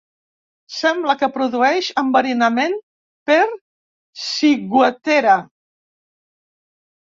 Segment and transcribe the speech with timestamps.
[0.75, 2.73] Sembla que produeix enverinament
[3.31, 3.37] per
[4.23, 5.37] ciguatera.